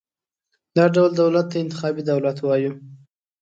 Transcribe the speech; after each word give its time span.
دا 0.75 0.85
ډول 0.95 1.11
دولت 1.21 1.45
ته 1.51 1.57
انتخابي 1.63 2.01
دولت 2.11 2.37
وایو. 2.41 2.73